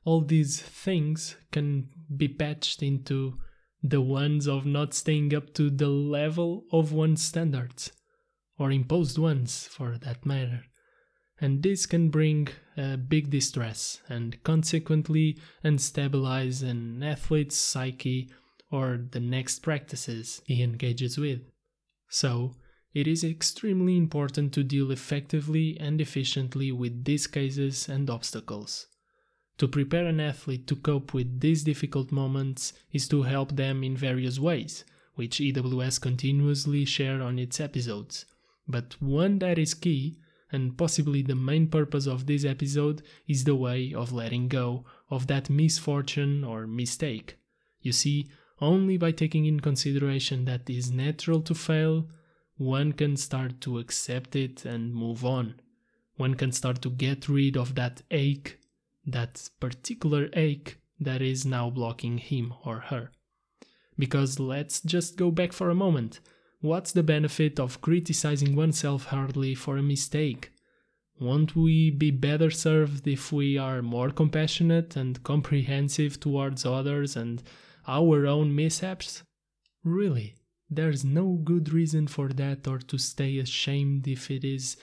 all 0.04 0.20
these 0.20 0.60
things 0.60 1.36
can 1.50 1.88
be 2.14 2.28
patched 2.28 2.82
into 2.82 3.38
the 3.82 4.00
ones 4.00 4.46
of 4.46 4.64
not 4.64 4.94
staying 4.94 5.34
up 5.34 5.52
to 5.54 5.70
the 5.70 5.88
level 5.88 6.64
of 6.72 6.92
one's 6.92 7.22
standards, 7.22 7.90
or 8.58 8.70
imposed 8.70 9.18
ones 9.18 9.66
for 9.66 9.98
that 9.98 10.24
matter. 10.24 10.64
And 11.40 11.62
this 11.62 11.86
can 11.86 12.10
bring 12.10 12.48
a 12.76 12.96
big 12.96 13.30
distress 13.30 14.00
and 14.08 14.42
consequently 14.44 15.38
unstabilize 15.64 16.62
an 16.62 17.02
athlete's 17.02 17.56
psyche 17.56 18.30
or 18.70 19.04
the 19.10 19.20
next 19.20 19.60
practices 19.60 20.42
he 20.46 20.62
engages 20.62 21.18
with. 21.18 21.40
So, 22.08 22.54
it 22.92 23.08
is 23.08 23.24
extremely 23.24 23.96
important 23.96 24.52
to 24.52 24.62
deal 24.62 24.92
effectively 24.92 25.76
and 25.80 26.00
efficiently 26.00 26.70
with 26.70 27.04
these 27.04 27.26
cases 27.26 27.88
and 27.88 28.08
obstacles. 28.08 28.86
To 29.58 29.68
prepare 29.68 30.06
an 30.06 30.20
athlete 30.20 30.66
to 30.68 30.76
cope 30.76 31.12
with 31.14 31.40
these 31.40 31.64
difficult 31.64 32.12
moments 32.12 32.72
is 32.92 33.08
to 33.08 33.22
help 33.22 33.56
them 33.56 33.82
in 33.82 33.96
various 33.96 34.38
ways, 34.38 34.84
which 35.14 35.38
EWS 35.38 36.00
continuously 36.00 36.84
share 36.84 37.22
on 37.22 37.38
its 37.38 37.60
episodes. 37.60 38.26
But 38.66 39.00
one 39.00 39.38
that 39.40 39.58
is 39.58 39.74
key, 39.74 40.18
and 40.54 40.78
possibly 40.78 41.20
the 41.20 41.34
main 41.34 41.68
purpose 41.68 42.06
of 42.06 42.26
this 42.26 42.44
episode, 42.44 43.02
is 43.28 43.44
the 43.44 43.54
way 43.54 43.92
of 43.92 44.12
letting 44.12 44.48
go 44.48 44.84
of 45.10 45.26
that 45.26 45.50
misfortune 45.50 46.44
or 46.44 46.66
mistake. 46.66 47.36
You 47.82 47.92
see, 47.92 48.28
only 48.60 48.96
by 48.96 49.12
taking 49.12 49.44
in 49.44 49.60
consideration 49.60 50.46
that 50.46 50.70
it 50.70 50.76
is 50.76 50.90
natural 50.90 51.42
to 51.42 51.54
fail, 51.54 52.08
one 52.56 52.92
can 52.92 53.16
start 53.16 53.60
to 53.62 53.78
accept 53.78 54.36
it 54.36 54.64
and 54.64 54.94
move 54.94 55.24
on. 55.24 55.60
One 56.16 56.34
can 56.34 56.52
start 56.52 56.80
to 56.82 56.90
get 56.90 57.28
rid 57.28 57.56
of 57.56 57.74
that 57.74 58.02
ache 58.10 58.58
that 59.06 59.48
particular 59.60 60.28
ache 60.32 60.78
that 61.00 61.20
is 61.20 61.44
now 61.44 61.70
blocking 61.70 62.18
him 62.18 62.54
or 62.64 62.80
her. 62.80 63.10
Because 63.98 64.40
let's 64.40 64.80
just 64.80 65.16
go 65.16 65.30
back 65.30 65.52
for 65.52 65.70
a 65.70 65.74
moment. 65.74 66.20
What's 66.64 66.92
the 66.92 67.02
benefit 67.02 67.60
of 67.60 67.82
criticizing 67.82 68.56
oneself 68.56 69.04
hardly 69.04 69.54
for 69.54 69.76
a 69.76 69.82
mistake? 69.82 70.50
Won't 71.20 71.54
we 71.54 71.90
be 71.90 72.10
better 72.10 72.50
served 72.50 73.06
if 73.06 73.30
we 73.30 73.58
are 73.58 73.82
more 73.82 74.08
compassionate 74.08 74.96
and 74.96 75.22
comprehensive 75.22 76.18
towards 76.18 76.64
others 76.64 77.16
and 77.16 77.42
our 77.86 78.26
own 78.26 78.54
mishaps? 78.54 79.24
Really, 79.84 80.36
there's 80.70 81.04
no 81.04 81.38
good 81.44 81.70
reason 81.70 82.06
for 82.06 82.28
that 82.28 82.66
or 82.66 82.78
to 82.78 82.96
stay 82.96 83.36
ashamed 83.40 84.08
if 84.08 84.30
it 84.30 84.42
is 84.42 84.78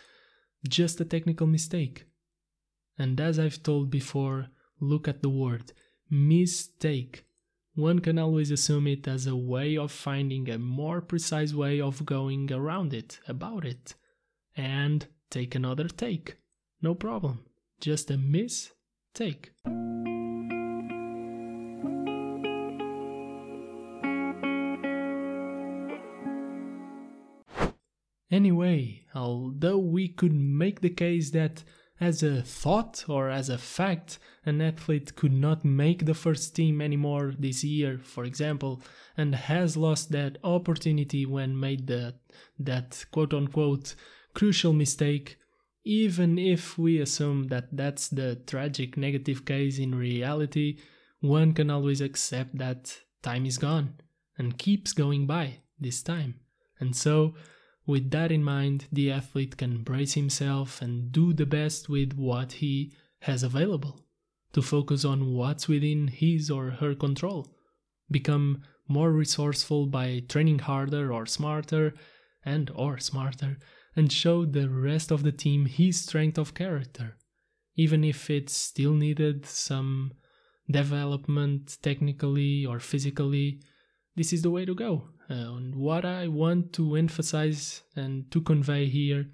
just 0.70 1.02
a 1.02 1.06
technical 1.06 1.48
mistake. 1.48 2.06
And 3.00 3.20
as 3.20 3.40
I've 3.40 3.64
told 3.64 3.90
before, 3.90 4.50
look 4.80 5.08
at 5.08 5.24
the 5.24 5.30
word 5.30 5.74
mistake. 6.12 7.26
One 7.76 8.00
can 8.00 8.20
always 8.20 8.52
assume 8.52 8.86
it 8.88 9.08
as 9.08 9.28
a 9.28 9.36
way 9.36 9.78
of 9.78 9.94
finding 9.94 10.50
a 10.50 10.60
more 10.60 11.00
precise 11.00 11.54
way 11.54 11.80
of 11.80 12.06
going 12.06 12.52
around 12.52 12.94
it, 12.94 13.20
about 13.30 13.64
it. 13.64 13.96
And 14.58 15.08
take 15.30 15.56
another 15.56 15.88
take. 15.88 16.36
No 16.82 16.96
problem. 16.96 17.46
Just 17.80 18.12
a 18.12 18.18
miss 18.18 18.72
take. 19.14 19.54
Anyway, 28.30 29.06
although 29.16 29.78
we 29.78 30.10
could 30.10 30.34
make 30.34 30.82
the 30.82 30.90
case 30.90 31.32
that 31.32 31.64
as 32.02 32.24
a 32.24 32.42
thought 32.42 33.06
or 33.08 33.30
as 33.30 33.48
a 33.48 33.60
fact, 33.60 34.18
an 34.44 34.60
athlete 34.60 35.16
could 35.16 35.32
not 35.32 35.64
make 35.64 36.06
the 36.06 36.16
first 36.16 36.56
team 36.56 36.82
anymore 36.82 37.34
this 37.38 37.64
year, 37.64 38.00
for 38.04 38.26
example, 38.26 38.82
and 39.16 39.36
has 39.36 39.78
lost 39.78 40.12
that 40.12 40.40
opportunity 40.44 41.28
when 41.28 41.58
made 41.58 41.86
that, 41.86 42.16
that 42.60 43.06
quote 43.12 43.36
unquote 43.36 43.94
crucial 44.34 44.74
mistake, 44.74 45.38
even 45.84 46.40
if 46.40 46.76
we 46.76 47.00
assume 47.00 47.50
that 47.50 47.68
that's 47.72 48.08
the 48.10 48.36
tragic 48.48 48.98
negative 48.98 49.46
case 49.46 49.78
in 49.78 49.94
reality, 49.94 50.80
one 51.20 51.54
can 51.54 51.70
always 51.70 52.02
accept 52.02 52.58
that 52.58 53.00
time 53.22 53.46
is 53.46 53.60
gone 53.60 53.94
and 54.40 54.58
keeps 54.58 54.92
going 54.92 55.28
by 55.28 55.60
this 55.80 56.02
time. 56.02 56.40
And 56.80 56.96
so, 56.96 57.36
with 57.92 58.10
that 58.12 58.32
in 58.32 58.44
mind, 58.44 58.86
the 58.92 59.12
athlete 59.12 59.58
can 59.58 59.84
brace 59.84 60.14
himself 60.14 60.82
and 60.82 61.12
do 61.12 61.34
the 61.34 61.46
best 61.46 61.90
with 61.90 62.14
what 62.14 62.54
he 62.54 62.94
has 63.20 63.44
available, 63.44 63.96
to 64.54 64.62
focus 64.62 65.06
on 65.06 65.34
what's 65.34 65.68
within 65.68 66.08
his 66.08 66.50
or 66.50 66.72
her 66.82 66.96
control, 66.96 67.42
become 68.10 68.64
more 68.88 69.12
resourceful 69.12 69.86
by 69.86 70.24
training 70.28 70.60
harder 70.60 71.14
or 71.14 71.26
smarter 71.26 71.94
and 72.44 72.72
or 72.74 72.98
smarter 72.98 73.58
and 73.96 74.12
show 74.12 74.46
the 74.46 74.70
rest 74.70 75.12
of 75.12 75.24
the 75.24 75.32
team 75.44 75.66
his 75.66 76.02
strength 76.02 76.38
of 76.38 76.54
character 76.54 77.18
even 77.76 78.04
if 78.04 78.30
it 78.30 78.50
still 78.50 78.94
needed 78.94 79.46
some 79.46 80.12
development 80.70 81.78
technically 81.82 82.66
or 82.66 82.80
physically. 82.80 83.60
This 84.16 84.34
is 84.34 84.42
the 84.42 84.52
way 84.52 84.66
to 84.66 84.76
go 84.76 85.10
Uh, 85.32 85.56
and 85.56 85.76
what 85.76 86.04
I 86.04 86.28
want 86.28 86.74
to 86.74 86.96
emphasize 86.98 87.84
and 87.96 88.30
to 88.32 88.42
convey 88.42 88.88
here 88.88 89.28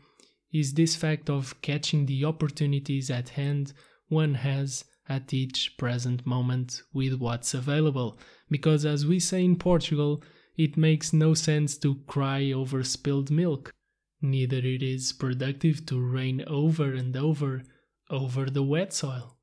is 0.54 0.74
this 0.76 0.96
fact 0.96 1.28
of 1.28 1.60
catching 1.64 2.06
the 2.06 2.24
opportunities 2.24 3.10
at 3.10 3.30
hand 3.30 3.74
one 4.08 4.36
has 4.36 4.86
at 5.10 5.34
each 5.34 5.76
present 5.78 6.24
moment 6.24 6.84
with 6.94 7.16
what's 7.16 7.56
available. 7.56 8.20
Because, 8.52 8.86
as 8.86 9.08
we 9.08 9.20
say 9.20 9.44
in 9.44 9.56
Portugal, 9.56 10.22
it 10.56 10.78
makes 10.78 11.14
no 11.14 11.34
sense 11.34 11.76
to 11.80 11.96
cry 12.06 12.52
over 12.52 12.84
spilled 12.84 13.32
milk. 13.32 13.74
Neither 14.22 14.58
it 14.58 14.84
is 14.84 15.14
productive 15.14 15.86
to 15.88 16.00
rain 16.00 16.44
over 16.46 16.94
and 16.94 17.18
over 17.18 17.64
over 18.10 18.50
the 18.50 18.64
wet 18.64 18.94
soil. 18.94 19.38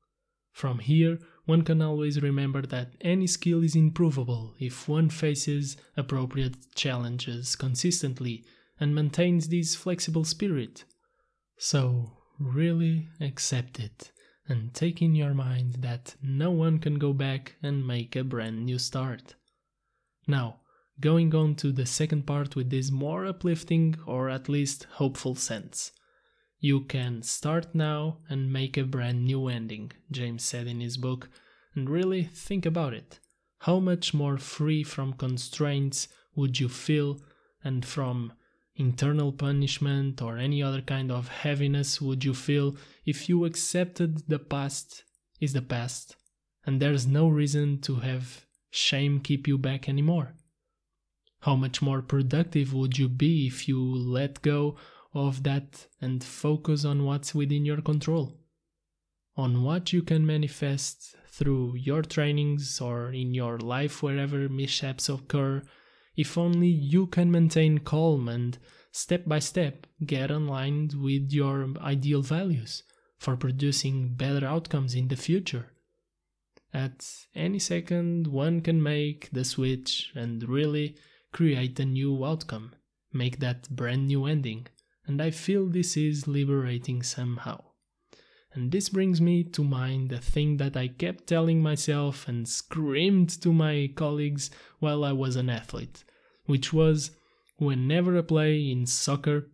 From 0.53 0.79
here, 0.79 1.19
one 1.45 1.61
can 1.61 1.81
always 1.81 2.21
remember 2.21 2.63
that 2.63 2.93
any 3.01 3.27
skill 3.27 3.63
is 3.63 3.75
improvable 3.75 4.55
if 4.59 4.87
one 4.87 5.09
faces 5.09 5.77
appropriate 5.95 6.55
challenges 6.75 7.55
consistently 7.55 8.43
and 8.79 8.95
maintains 8.95 9.47
this 9.47 9.75
flexible 9.75 10.25
spirit. 10.25 10.83
So, 11.57 12.17
really 12.39 13.07
accept 13.21 13.79
it 13.79 14.11
and 14.47 14.73
take 14.73 15.01
in 15.01 15.15
your 15.15 15.33
mind 15.33 15.77
that 15.79 16.15
no 16.21 16.51
one 16.51 16.79
can 16.79 16.99
go 16.99 17.13
back 17.13 17.55
and 17.63 17.87
make 17.87 18.15
a 18.15 18.23
brand 18.23 18.65
new 18.65 18.77
start. 18.77 19.35
Now, 20.27 20.61
going 20.99 21.33
on 21.35 21.55
to 21.55 21.71
the 21.71 21.85
second 21.85 22.25
part 22.25 22.55
with 22.55 22.69
this 22.69 22.91
more 22.91 23.25
uplifting 23.25 23.95
or 24.05 24.29
at 24.29 24.49
least 24.49 24.87
hopeful 24.93 25.35
sense. 25.35 25.91
You 26.65 26.81
can 26.81 27.21
start 27.21 27.75
now 27.75 28.21
and 28.27 28.51
make 28.51 28.75
a 28.75 28.85
brand 28.85 29.23
new 29.23 29.49
ending, 29.49 29.91
James 30.09 30.43
said 30.43 30.65
in 30.65 30.79
his 30.79 30.97
book, 30.97 31.29
and 31.75 31.87
really 31.87 32.23
think 32.23 32.65
about 32.65 32.91
it. 32.91 33.19
How 33.59 33.79
much 33.79 34.15
more 34.15 34.39
free 34.39 34.81
from 34.81 35.13
constraints 35.13 36.07
would 36.35 36.59
you 36.59 36.67
feel 36.67 37.21
and 37.63 37.85
from 37.85 38.33
internal 38.75 39.31
punishment 39.31 40.23
or 40.23 40.39
any 40.39 40.63
other 40.63 40.81
kind 40.81 41.11
of 41.11 41.27
heaviness 41.27 42.01
would 42.01 42.23
you 42.23 42.33
feel 42.33 42.75
if 43.05 43.29
you 43.29 43.45
accepted 43.45 44.27
the 44.27 44.39
past 44.39 45.03
is 45.39 45.53
the 45.53 45.61
past 45.61 46.15
and 46.65 46.81
there's 46.81 47.05
no 47.05 47.27
reason 47.27 47.79
to 47.81 47.97
have 47.97 48.43
shame 48.71 49.19
keep 49.19 49.47
you 49.47 49.59
back 49.59 49.87
anymore? 49.87 50.33
How 51.41 51.55
much 51.55 51.79
more 51.79 52.01
productive 52.01 52.73
would 52.73 52.97
you 52.97 53.07
be 53.07 53.45
if 53.45 53.67
you 53.67 53.79
let 53.79 54.41
go 54.41 54.77
of 55.15 55.43
that 55.43 55.87
and 56.01 56.21
focus 56.21 56.83
on 56.83 57.05
what's 57.05 57.33
within 57.33 57.65
your 57.65 57.81
control? 57.81 58.37
On 59.37 59.63
what 59.63 59.93
you 59.93 60.03
can 60.03 60.25
manifest 60.25 61.15
through 61.29 61.75
your 61.75 62.01
trainings 62.01 62.81
or 62.81 63.11
in 63.11 63.33
your 63.33 63.57
life 63.57 64.03
wherever 64.03 64.49
mishaps 64.49 65.07
occur, 65.07 65.63
if 66.17 66.37
only 66.37 66.67
you 66.67 67.07
can 67.07 67.31
maintain 67.31 67.79
calm 67.79 68.27
and 68.27 68.57
step 68.91 69.25
by 69.25 69.39
step 69.39 69.87
get 70.05 70.31
aligned 70.31 70.93
with 70.93 71.31
your 71.31 71.67
ideal 71.81 72.21
values 72.21 72.83
for 73.17 73.37
producing 73.37 74.15
better 74.15 74.45
outcomes 74.45 74.95
in 74.95 75.07
the 75.07 75.15
future. 75.15 75.71
At 76.73 77.09
any 77.33 77.59
second, 77.59 78.27
one 78.27 78.59
can 78.59 78.83
make 78.83 79.29
the 79.31 79.45
switch 79.45 80.11
and 80.13 80.43
really 80.43 80.97
create 81.31 81.79
a 81.79 81.85
new 81.85 82.25
outcome, 82.25 82.75
make 83.13 83.39
that 83.39 83.69
brand 83.69 84.07
new 84.07 84.25
ending 84.25 84.67
and 85.07 85.21
I 85.21 85.31
feel 85.31 85.67
this 85.67 85.95
is 85.95 86.27
liberating 86.27 87.03
somehow. 87.03 87.63
And 88.53 88.71
this 88.71 88.89
brings 88.89 89.19
me 89.19 89.43
to 89.43 89.63
mind 89.63 90.09
the 90.09 90.19
thing 90.19 90.57
that 90.57 90.77
I 90.77 90.87
kept 90.87 91.27
telling 91.27 91.61
myself 91.61 92.27
and 92.27 92.47
screamed 92.47 93.29
to 93.41 93.51
my 93.51 93.91
colleagues 93.95 94.49
while 94.79 95.03
I 95.03 95.11
was 95.11 95.35
an 95.35 95.49
athlete, 95.49 96.05
which 96.45 96.71
was 96.71 97.11
whenever 97.57 98.15
a 98.15 98.23
play 98.23 98.71
in 98.71 98.85
soccer 98.85 99.51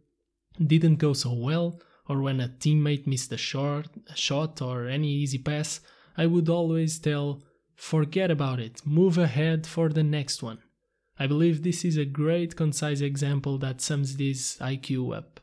didn't 0.63 0.98
go 0.98 1.13
so 1.13 1.34
well, 1.34 1.81
or 2.08 2.22
when 2.22 2.39
a 2.39 2.48
teammate 2.48 3.08
missed 3.08 3.31
a 3.31 3.38
short 3.38 3.88
a 4.08 4.15
shot 4.15 4.62
or 4.62 4.88
any 4.88 5.10
easy 5.10 5.39
pass, 5.39 5.79
I 6.15 6.27
would 6.27 6.48
always 6.48 7.00
tell, 7.00 7.41
forget 7.75 8.29
about 8.29 8.60
it, 8.60 8.86
move 8.86 9.17
ahead 9.17 9.65
for 9.65 9.89
the 9.89 10.03
next 10.03 10.43
one. 10.43 10.60
I 11.17 11.27
believe 11.27 11.63
this 11.63 11.84
is 11.84 11.98
a 11.98 12.05
great 12.05 12.55
concise 12.55 13.01
example 13.01 13.58
that 13.60 13.81
sums 13.81 14.17
this 14.17 14.58
IQ 14.58 15.17
up 15.17 15.40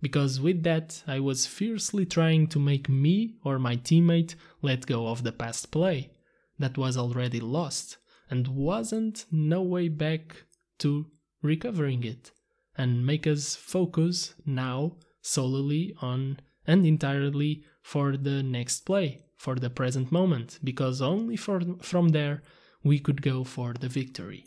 because 0.00 0.40
with 0.40 0.62
that 0.62 1.02
I 1.06 1.20
was 1.20 1.46
fiercely 1.46 2.06
trying 2.06 2.46
to 2.48 2.58
make 2.58 2.88
me 2.88 3.34
or 3.44 3.58
my 3.58 3.76
teammate 3.76 4.34
let 4.62 4.86
go 4.86 5.08
of 5.08 5.22
the 5.22 5.32
past 5.32 5.70
play 5.70 6.10
that 6.58 6.78
was 6.78 6.96
already 6.96 7.40
lost 7.40 7.98
and 8.28 8.48
wasn't 8.48 9.26
no 9.30 9.62
way 9.62 9.88
back 9.88 10.44
to 10.78 11.06
recovering 11.42 12.04
it 12.04 12.30
and 12.76 13.04
make 13.04 13.26
us 13.26 13.56
focus 13.56 14.34
now 14.46 14.96
solely 15.22 15.94
on 16.00 16.38
and 16.66 16.86
entirely 16.86 17.64
for 17.82 18.16
the 18.16 18.42
next 18.42 18.80
play 18.80 19.22
for 19.36 19.56
the 19.56 19.70
present 19.70 20.12
moment 20.12 20.58
because 20.62 21.00
only 21.00 21.36
for, 21.36 21.60
from 21.80 22.10
there 22.10 22.42
we 22.84 22.98
could 22.98 23.20
go 23.22 23.42
for 23.42 23.74
the 23.80 23.88
victory. 23.88 24.46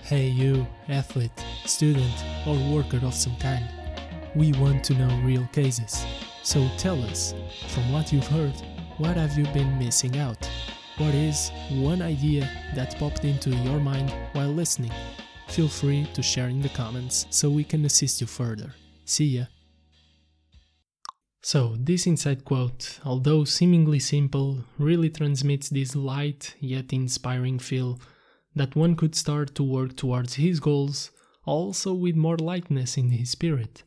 Hey 0.00 0.28
you 0.28 0.66
athlete 0.88 1.44
student 1.64 2.24
or 2.46 2.56
worker 2.72 3.00
of 3.04 3.14
some 3.14 3.36
kind 3.36 3.68
we 4.34 4.52
want 4.52 4.84
to 4.84 4.94
know 4.94 5.20
real 5.24 5.46
cases. 5.52 6.04
So 6.42 6.68
tell 6.76 7.02
us, 7.04 7.34
from 7.68 7.92
what 7.92 8.12
you've 8.12 8.26
heard, 8.26 8.54
what 8.98 9.16
have 9.16 9.36
you 9.38 9.44
been 9.54 9.78
missing 9.78 10.18
out? 10.18 10.48
What 10.98 11.14
is 11.14 11.50
one 11.70 12.02
idea 12.02 12.50
that 12.74 12.98
popped 12.98 13.24
into 13.24 13.50
your 13.50 13.78
mind 13.78 14.12
while 14.32 14.48
listening? 14.48 14.92
Feel 15.48 15.68
free 15.68 16.06
to 16.14 16.22
share 16.22 16.48
in 16.48 16.60
the 16.60 16.68
comments 16.70 17.26
so 17.30 17.48
we 17.48 17.64
can 17.64 17.84
assist 17.84 18.20
you 18.20 18.26
further. 18.26 18.74
See 19.04 19.26
ya! 19.26 19.44
So, 21.40 21.76
this 21.78 22.06
inside 22.06 22.44
quote, 22.44 22.98
although 23.04 23.44
seemingly 23.44 24.00
simple, 24.00 24.64
really 24.76 25.08
transmits 25.08 25.68
this 25.68 25.94
light 25.94 26.54
yet 26.60 26.92
inspiring 26.92 27.58
feel 27.58 28.00
that 28.54 28.76
one 28.76 28.96
could 28.96 29.14
start 29.14 29.54
to 29.54 29.62
work 29.62 29.96
towards 29.96 30.34
his 30.34 30.60
goals, 30.60 31.10
also 31.46 31.94
with 31.94 32.16
more 32.16 32.36
lightness 32.36 32.96
in 32.96 33.10
his 33.10 33.30
spirit. 33.30 33.84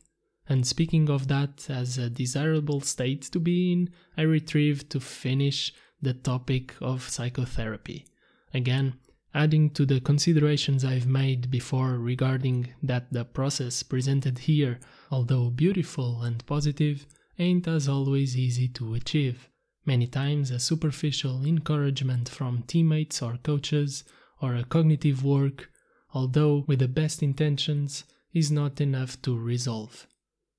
And 0.52 0.66
speaking 0.66 1.08
of 1.08 1.28
that 1.28 1.70
as 1.70 1.96
a 1.96 2.10
desirable 2.10 2.82
state 2.82 3.22
to 3.32 3.40
be 3.40 3.72
in, 3.72 3.88
I 4.18 4.22
retrieved 4.22 4.90
to 4.90 5.00
finish 5.00 5.72
the 6.02 6.12
topic 6.12 6.74
of 6.78 7.08
psychotherapy. 7.08 8.04
Again, 8.52 8.96
adding 9.32 9.70
to 9.70 9.86
the 9.86 9.98
considerations 9.98 10.84
I've 10.84 11.06
made 11.06 11.50
before 11.50 11.96
regarding 11.96 12.74
that 12.82 13.10
the 13.14 13.24
process 13.24 13.82
presented 13.82 14.40
here, 14.40 14.78
although 15.10 15.48
beautiful 15.48 16.20
and 16.20 16.44
positive, 16.44 17.06
ain't 17.38 17.66
as 17.66 17.88
always 17.88 18.36
easy 18.36 18.68
to 18.76 18.92
achieve. 18.92 19.48
Many 19.86 20.06
times, 20.06 20.50
a 20.50 20.60
superficial 20.60 21.46
encouragement 21.46 22.28
from 22.28 22.64
teammates 22.66 23.22
or 23.22 23.38
coaches, 23.42 24.04
or 24.42 24.54
a 24.54 24.64
cognitive 24.64 25.24
work, 25.24 25.70
although 26.12 26.66
with 26.68 26.80
the 26.80 26.88
best 26.88 27.22
intentions, 27.22 28.04
is 28.34 28.50
not 28.50 28.82
enough 28.82 29.22
to 29.22 29.34
resolve. 29.34 30.06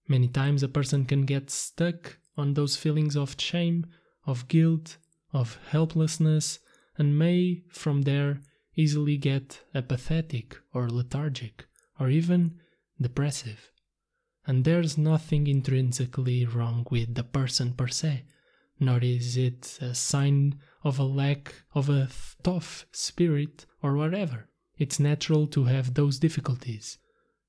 Many 0.08 0.28
times 0.28 0.64
a 0.64 0.68
person 0.68 1.06
can 1.06 1.26
get 1.26 1.50
stuck 1.50 2.18
on 2.36 2.54
those 2.54 2.76
feelings 2.76 3.16
of 3.16 3.40
shame, 3.40 3.86
of 4.26 4.48
guilt, 4.48 4.98
of 5.32 5.58
helplessness, 5.70 6.60
and 6.98 7.18
may 7.18 7.64
from 7.70 8.04
there 8.04 8.42
easily 8.76 9.18
get 9.18 9.62
apathetic 9.74 10.58
or 10.74 10.90
lethargic 10.90 11.66
or 12.00 12.10
even 12.10 12.60
depressive. 13.00 13.72
And 14.46 14.66
there's 14.66 14.98
nothing 14.98 15.48
intrinsically 15.48 16.46
wrong 16.46 16.86
with 16.92 17.16
the 17.16 17.24
person 17.24 17.74
per 17.74 17.88
se, 17.88 18.26
nor 18.80 19.00
is 19.00 19.38
it 19.38 19.78
a 19.82 19.96
sign 19.96 20.60
of 20.84 21.00
a 21.00 21.04
lack 21.04 21.54
of 21.74 21.90
a 21.90 22.10
tough 22.44 22.86
spirit 22.92 23.66
or 23.82 23.96
whatever. 23.96 24.50
It's 24.78 25.00
natural 25.00 25.48
to 25.48 25.66
have 25.66 25.94
those 25.94 26.20
difficulties. 26.20 26.98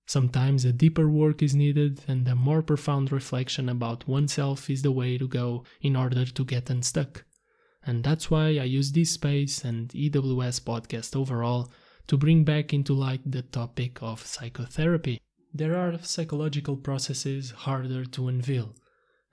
Sometimes 0.07 0.65
a 0.65 0.73
deeper 0.73 1.09
work 1.09 1.43
is 1.43 1.55
needed 1.55 2.03
and 2.07 2.29
a 2.29 2.35
more 2.35 2.63
profound 2.63 3.11
reflection 3.11 3.69
about 3.69 4.07
oneself 4.07 4.69
is 4.69 4.83
the 4.83 4.93
way 4.93 5.17
to 5.17 5.27
go 5.27 5.65
in 5.81 5.97
order 5.97 6.27
to 6.27 6.45
get 6.45 6.69
unstuck. 6.69 7.25
And 7.87 8.05
that's 8.05 8.31
why 8.31 8.47
I 8.47 8.65
use 8.65 8.93
this 8.93 9.13
space 9.13 9.65
and 9.65 9.89
EWS 9.91 10.61
podcast 10.61 11.17
overall 11.17 11.71
to 12.07 12.17
bring 12.17 12.45
back 12.45 12.73
into 12.73 12.93
light 12.93 13.23
the 13.25 13.43
topic 13.43 14.03
of 14.03 14.27
psychotherapy. 14.27 15.21
There 15.53 15.77
are 15.77 15.99
psychological 16.03 16.77
processes 16.77 17.53
harder 17.53 18.05
to 18.05 18.29
unveil, 18.29 18.75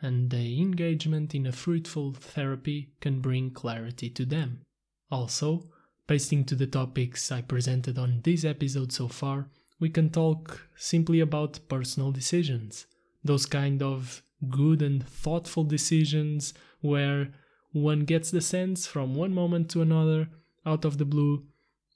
and 0.01 0.29
the 0.29 0.61
engagement 0.61 1.35
in 1.35 1.47
a 1.47 1.51
fruitful 1.51 2.13
therapy 2.13 2.93
can 3.01 3.19
bring 3.19 3.51
clarity 3.51 4.09
to 4.11 4.25
them. 4.25 4.61
Also, 5.09 5.69
pasting 6.07 6.45
to 6.45 6.55
the 6.55 6.67
topics 6.67 7.31
I 7.31 7.41
presented 7.41 7.97
on 7.97 8.21
this 8.23 8.45
episode 8.45 8.91
so 8.91 9.07
far, 9.07 9.49
we 9.81 9.89
can 9.89 10.11
talk 10.11 10.69
simply 10.77 11.19
about 11.19 11.59
personal 11.67 12.11
decisions, 12.11 12.85
those 13.23 13.47
kind 13.47 13.81
of 13.81 14.21
good 14.47 14.81
and 14.81 15.05
thoughtful 15.05 15.63
decisions 15.63 16.53
where 16.81 17.33
one 17.73 18.01
gets 18.01 18.29
the 18.29 18.41
sense 18.41 18.85
from 18.85 19.15
one 19.15 19.33
moment 19.33 19.69
to 19.71 19.81
another, 19.81 20.29
out 20.65 20.85
of 20.85 20.99
the 20.99 21.05
blue, 21.05 21.43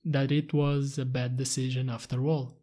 that 0.03 0.31
it 0.31 0.51
was 0.51 0.97
a 0.97 1.05
bad 1.05 1.37
decision 1.37 1.89
after 1.89 2.25
all. 2.25 2.57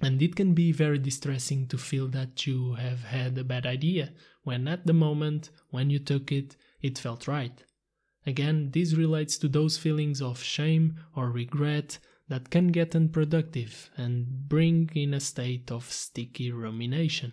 And 0.00 0.20
it 0.22 0.34
can 0.34 0.54
be 0.54 0.72
very 0.72 0.98
distressing 0.98 1.66
to 1.68 1.76
feel 1.76 2.08
that 2.08 2.46
you 2.46 2.74
have 2.74 3.04
had 3.04 3.36
a 3.36 3.44
bad 3.44 3.66
idea 3.66 4.12
when 4.44 4.66
at 4.66 4.86
the 4.86 4.94
moment 4.94 5.50
when 5.70 5.90
you 5.90 5.98
took 5.98 6.32
it, 6.32 6.56
it 6.80 6.98
felt 6.98 7.28
right. 7.28 7.62
Again, 8.26 8.70
this 8.72 8.94
relates 8.94 9.36
to 9.38 9.48
those 9.48 9.76
feelings 9.76 10.22
of 10.22 10.42
shame 10.42 10.96
or 11.14 11.30
regret 11.30 11.98
that 12.28 12.50
can 12.50 12.68
get 12.68 12.96
unproductive 12.96 13.90
and 13.96 14.48
bring 14.48 14.90
in 14.94 15.14
a 15.14 15.20
state 15.20 15.70
of 15.70 15.90
sticky 15.90 16.50
rumination. 16.50 17.32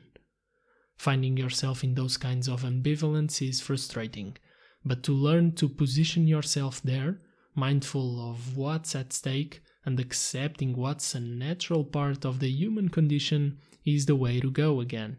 Finding 0.97 1.37
yourself 1.37 1.83
in 1.83 1.95
those 1.95 2.17
kinds 2.17 2.47
of 2.49 2.63
ambivalence 2.63 3.47
is 3.47 3.61
frustrating, 3.61 4.35
but 4.83 5.03
to 5.03 5.13
learn 5.13 5.53
to 5.53 5.69
position 5.69 6.27
yourself 6.27 6.81
there, 6.81 7.21
mindful 7.55 8.29
of 8.29 8.57
what's 8.57 8.95
at 8.95 9.13
stake 9.13 9.61
and 9.85 9.99
accepting 9.99 10.75
what's 10.75 11.15
a 11.15 11.19
natural 11.19 11.83
part 11.83 12.25
of 12.25 12.39
the 12.39 12.49
human 12.49 12.89
condition 12.89 13.57
is 13.85 14.05
the 14.05 14.15
way 14.15 14.39
to 14.39 14.51
go 14.51 14.81
again. 14.81 15.17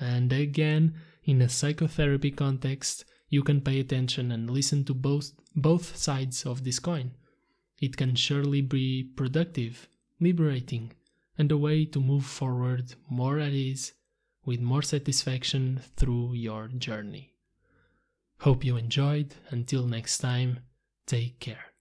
And 0.00 0.32
again, 0.32 0.94
in 1.24 1.40
a 1.40 1.48
psychotherapy 1.48 2.32
context, 2.32 3.04
you 3.28 3.42
can 3.42 3.60
pay 3.60 3.78
attention 3.78 4.32
and 4.32 4.50
listen 4.50 4.84
to 4.84 4.94
both 4.94 5.32
both 5.54 5.96
sides 5.96 6.44
of 6.44 6.64
this 6.64 6.78
coin. 6.78 7.12
It 7.82 7.96
can 7.96 8.14
surely 8.14 8.60
be 8.60 9.02
productive, 9.02 9.88
liberating, 10.20 10.92
and 11.36 11.50
a 11.50 11.58
way 11.58 11.84
to 11.86 12.00
move 12.00 12.24
forward 12.24 12.94
more 13.10 13.40
at 13.40 13.52
ease, 13.52 13.92
with 14.44 14.60
more 14.60 14.82
satisfaction 14.82 15.80
through 15.96 16.34
your 16.34 16.68
journey. 16.68 17.34
Hope 18.38 18.64
you 18.64 18.76
enjoyed. 18.76 19.34
Until 19.50 19.86
next 19.86 20.18
time, 20.18 20.60
take 21.06 21.40
care. 21.40 21.72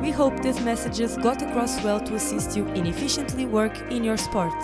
We 0.00 0.10
hope 0.10 0.42
these 0.42 0.60
messages 0.62 1.16
got 1.16 1.42
across 1.42 1.80
well 1.84 2.00
to 2.00 2.16
assist 2.16 2.56
you 2.56 2.66
in 2.68 2.86
efficiently 2.86 3.46
work 3.46 3.78
in 3.92 4.02
your 4.02 4.16
sport. 4.16 4.54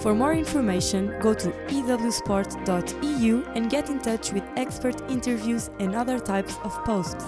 For 0.00 0.14
more 0.14 0.32
information, 0.32 1.14
go 1.20 1.34
to 1.34 1.52
ewsport.eu 1.68 3.44
and 3.54 3.68
get 3.70 3.90
in 3.90 3.98
touch 3.98 4.32
with 4.32 4.42
expert 4.56 4.98
interviews 5.10 5.70
and 5.78 5.94
other 5.94 6.18
types 6.18 6.56
of 6.64 6.72
posts. 6.86 7.22